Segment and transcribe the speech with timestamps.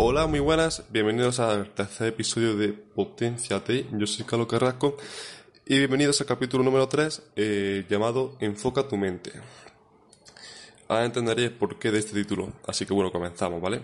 [0.00, 3.84] Hola, muy buenas, bienvenidos al tercer episodio de Potencia T.
[3.90, 4.96] Yo soy Carlos Carrasco
[5.66, 9.32] y bienvenidos al capítulo número 3 eh, llamado Enfoca tu mente.
[10.86, 13.82] Ahora entenderéis por qué de este título, así que bueno, comenzamos, ¿vale?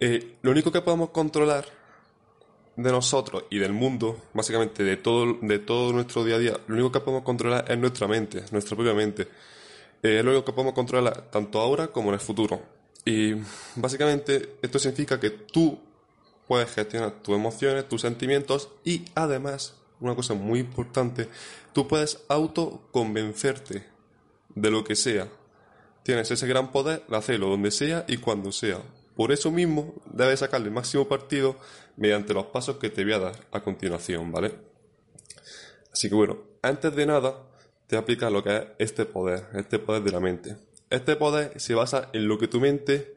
[0.00, 1.66] Eh, lo único que podemos controlar
[2.74, 6.74] de nosotros y del mundo, básicamente de todo, de todo nuestro día a día, lo
[6.74, 9.24] único que podemos controlar es nuestra mente, nuestra propia mente.
[10.02, 12.77] Eh, es lo único que podemos controlar tanto ahora como en el futuro.
[13.08, 13.36] Y
[13.74, 15.78] básicamente esto significa que tú
[16.46, 21.26] puedes gestionar tus emociones, tus sentimientos y además, una cosa muy importante,
[21.72, 23.86] tú puedes autoconvencerte
[24.54, 25.26] de lo que sea.
[26.02, 28.82] Tienes ese gran poder de hacerlo donde sea y cuando sea.
[29.16, 31.56] Por eso mismo debes sacarle el máximo partido
[31.96, 34.54] mediante los pasos que te voy a dar a continuación, ¿vale?
[35.90, 37.42] Así que bueno, antes de nada,
[37.86, 40.67] te aplica lo que es este poder, este poder de la mente.
[40.90, 43.14] Este poder se basa en lo que tu mente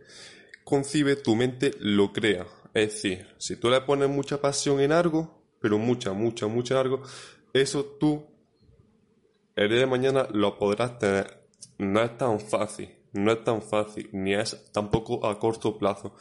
[0.64, 2.46] concibe, tu mente lo crea.
[2.74, 7.02] Es decir, si tú le pones mucha pasión en algo, pero mucha, mucha, mucha algo,
[7.54, 8.26] eso tú
[9.56, 11.46] el día de mañana lo podrás tener.
[11.78, 16.16] No es tan fácil, no es tan fácil, ni es tampoco a corto plazo.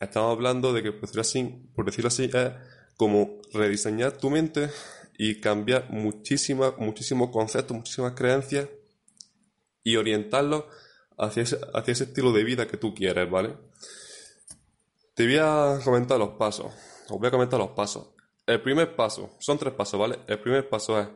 [0.00, 2.52] Estamos hablando de que, por decirlo así, por decirlo así es
[2.96, 4.70] como rediseñar tu mente
[5.16, 8.68] y cambiar muchísimas, muchísimos conceptos, muchísimas creencias
[9.82, 10.64] y orientarlos
[11.18, 13.56] hacia ese, hacia ese estilo de vida que tú quieres, ¿vale?
[15.14, 16.72] Te voy a comentar los pasos.
[17.08, 18.08] Os voy a comentar los pasos.
[18.46, 20.18] El primer paso, son tres pasos, ¿vale?
[20.26, 21.08] El primer paso es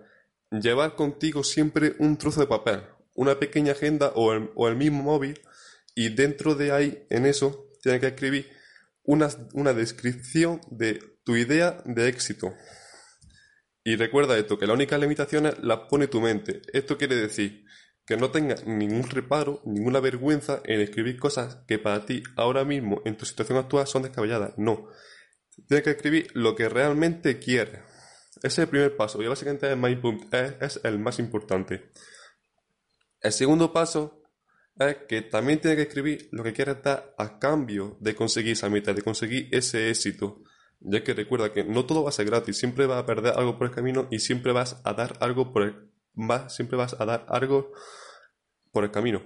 [0.50, 2.82] llevar contigo siempre un trozo de papel,
[3.14, 5.40] una pequeña agenda o el, o el mismo móvil
[5.94, 8.48] y dentro de ahí, en eso, tienes que escribir
[9.02, 12.54] una, una descripción de tu idea de éxito.
[13.82, 16.62] Y recuerda esto, que las únicas limitaciones las pone tu mente.
[16.72, 17.64] Esto quiere decir
[18.08, 23.02] que no tengas ningún reparo, ninguna vergüenza en escribir cosas que para ti ahora mismo
[23.04, 24.54] en tu situación actual son descabelladas.
[24.56, 24.88] No.
[25.66, 27.80] Tienes que escribir lo que realmente quieres.
[28.36, 29.90] Ese es el primer paso y básicamente es el más,
[30.32, 31.90] es, es el más importante.
[33.20, 34.22] El segundo paso
[34.78, 38.70] es que también tienes que escribir lo que quieres dar a cambio de conseguir esa
[38.70, 40.42] meta, de conseguir ese éxito.
[40.80, 43.58] Ya que recuerda que no todo va a ser gratis, siempre vas a perder algo
[43.58, 45.87] por el camino y siempre vas a dar algo por el
[46.26, 47.72] vas, siempre vas a dar algo
[48.72, 49.22] por el camino.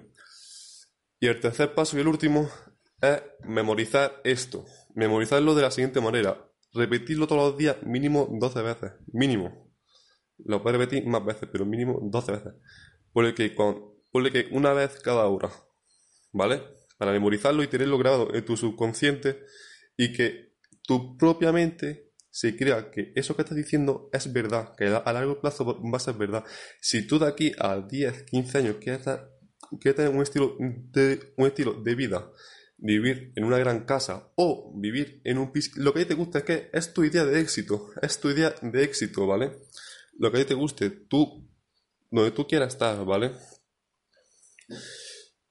[1.18, 2.48] Y el tercer paso y el último
[3.00, 4.64] es memorizar esto.
[4.94, 6.48] Memorizarlo de la siguiente manera.
[6.74, 8.92] Repetirlo todos los días mínimo 12 veces.
[9.12, 9.72] Mínimo.
[10.38, 12.52] Lo puedes repetir más veces, pero mínimo 12 veces.
[13.12, 13.92] Por que, con,
[14.32, 15.50] que una vez cada hora.
[16.32, 16.62] ¿Vale?
[16.98, 19.44] Para memorizarlo y tenerlo grabado en tu subconsciente
[19.96, 24.86] y que tu propia mente se crea que eso que estás diciendo es verdad, que
[24.86, 26.42] a largo plazo va a ser verdad.
[26.80, 29.04] Si tú de aquí a 10, 15 años quieres,
[29.78, 32.32] tener un estilo, de, un estilo de vida,
[32.78, 36.14] vivir en una gran casa o vivir en un piso, lo que a ti te
[36.14, 39.52] gusta es que es tu idea de éxito, es tu idea de éxito, ¿vale?
[40.18, 41.46] Lo que a ti te guste, tú,
[42.10, 43.32] donde tú quieras estar, ¿vale?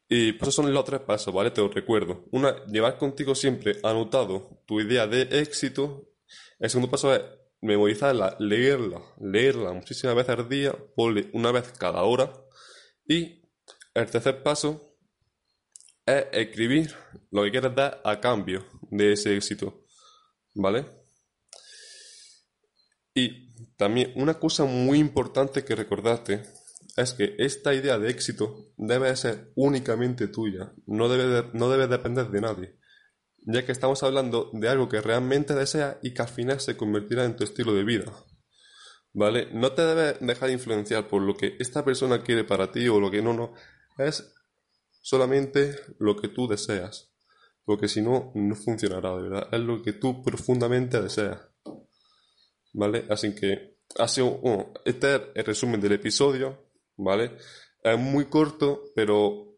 [0.10, 1.52] Y pues esos son los tres pasos, ¿vale?
[1.52, 2.26] Te lo recuerdo.
[2.32, 6.11] Una, llevar contigo siempre anotado tu idea de éxito
[6.62, 7.22] el segundo paso es
[7.60, 10.76] memorizarla, leerla, leerla muchísimas veces al día,
[11.34, 12.32] una vez cada hora.
[13.04, 13.50] Y
[13.96, 14.96] el tercer paso
[16.06, 16.94] es escribir
[17.32, 19.86] lo que quieres dar a cambio de ese éxito.
[20.54, 20.86] ¿Vale?
[23.16, 26.44] Y también una cosa muy importante que recordarte
[26.96, 32.30] es que esta idea de éxito debe ser únicamente tuya, no debe, no debe depender
[32.30, 32.81] de nadie
[33.42, 37.26] ya que estamos hablando de algo que realmente deseas y que al final se convertirá
[37.26, 38.12] en tu estilo de vida.
[39.14, 39.50] ¿Vale?
[39.52, 43.12] No te debes dejar influenciar por lo que esta persona quiere para ti o lo
[43.12, 43.54] que no, no.
[43.98, 44.34] Es
[45.02, 47.12] solamente lo que tú deseas.
[47.66, 49.48] Porque si no, no funcionará, de verdad.
[49.52, 51.40] Es lo que tú profundamente deseas.
[52.74, 53.06] ¿Vale?
[53.10, 54.40] Así que, ha sido,
[54.86, 57.38] este es el resumen del episodio, ¿vale?
[57.84, 59.58] Es muy corto, pero,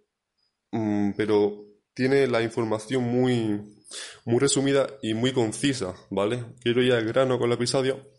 [0.72, 3.84] mm, pero tiene la información muy,
[4.26, 6.46] muy resumida y muy concisa, ¿vale?
[6.62, 8.12] Quiero ir al grano con el episodio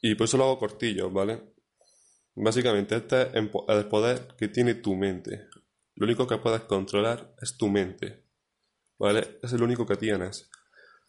[0.00, 1.54] y por eso lo hago cortillo, ¿vale?
[2.34, 5.48] Básicamente, este es el poder que tiene tu mente.
[5.94, 8.24] Lo único que puedes controlar es tu mente,
[8.98, 9.38] ¿vale?
[9.42, 10.50] Es el único que tienes.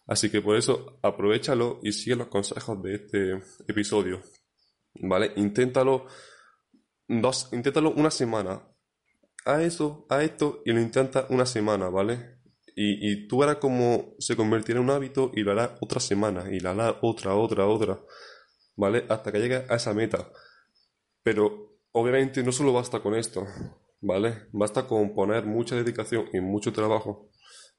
[0.06, 4.22] Así que por eso aprovechalo y sigue los consejos de este episodio,
[4.94, 5.32] ¿vale?
[5.36, 6.06] Inténtalo
[7.06, 8.66] dos, inténtalo una semana,
[9.48, 12.38] a eso, a esto y lo intenta una semana, ¿vale?
[12.76, 16.52] Y, y tú verás cómo se convertirá en un hábito y lo harás otra semana
[16.52, 17.98] y lo harás otra, otra, otra,
[18.76, 19.04] ¿vale?
[19.08, 20.30] Hasta que llegue a esa meta.
[21.22, 23.46] Pero obviamente no solo basta con esto,
[24.00, 24.48] ¿vale?
[24.52, 27.30] Basta con poner mucha dedicación y mucho trabajo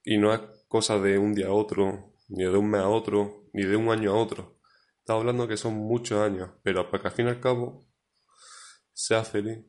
[0.04, 3.44] Y no es cosa de un día a otro, ni de un mes a otro,
[3.52, 4.58] ni de un año a otro.
[5.00, 7.86] Estamos hablando que son muchos años, pero para que al fin y al cabo
[8.92, 9.64] seas feliz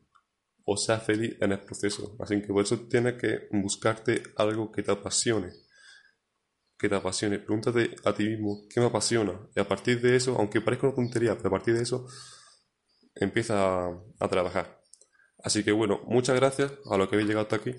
[0.64, 2.16] o seas feliz en el proceso.
[2.20, 5.50] Así que por eso tienes que buscarte algo que te apasione.
[6.78, 7.38] Que te apasione.
[7.38, 9.38] Pregúntate a ti mismo qué me apasiona.
[9.54, 12.06] Y a partir de eso, aunque parezca una tontería, pero a partir de eso
[13.14, 14.80] empieza a, trabajar.
[15.42, 17.74] Así que bueno, muchas gracias a los que habéis llegado hasta aquí.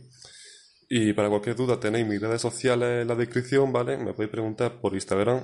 [0.90, 3.98] Y para cualquier duda tenéis mis redes sociales en la descripción, ¿vale?
[3.98, 5.44] Me podéis preguntar por Instagram.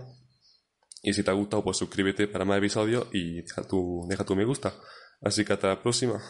[1.02, 4.36] Y si te ha gustado, pues suscríbete para más episodios y deja tu, deja tu
[4.36, 4.74] me gusta.
[5.22, 6.22] Así que hasta la próxima.